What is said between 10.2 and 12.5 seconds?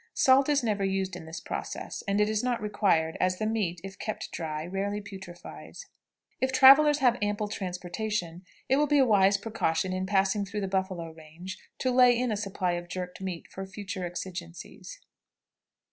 through the buffalo range, to lay in a